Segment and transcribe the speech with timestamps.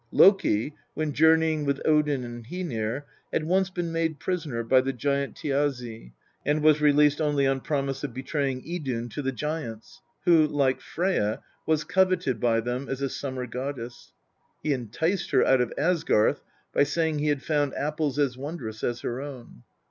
[0.11, 5.35] Loki, when journeying with Odin and Hcenir, had once been made prisoner by the giant
[5.35, 10.81] Thiazi, and was released only on promise of betraying Idun to the giants, who, like
[10.81, 14.11] Freyja, was coveted by them as a summer goddess.
[14.63, 16.41] He enticed her out of Asgarth
[16.73, 19.61] by saying he had found apples as wondrous as her own.